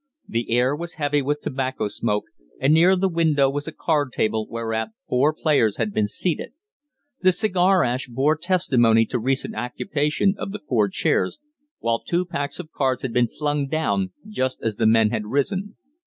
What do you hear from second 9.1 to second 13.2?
recent occupation of the four chairs, while two packs of cards had